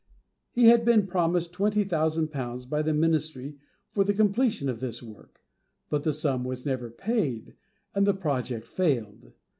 He 0.49 0.65
had 0.69 0.83
been 0.83 1.05
promised 1.05 1.53
twenty 1.53 1.83
thousand 1.83 2.29
pounds 2.29 2.65
by 2.65 2.81
the 2.81 2.91
ministry 2.91 3.59
for 3.91 4.03
the 4.03 4.15
completion 4.15 4.67
of 4.67 4.79
this 4.79 5.03
work, 5.03 5.41
but 5.91 6.01
the 6.03 6.11
sum 6.11 6.43
was 6.43 6.65
never 6.65 6.89
paid, 6.89 7.53
and 7.93 8.07
the 8.07 8.15
project 8.15 8.65
failed. 8.65 9.33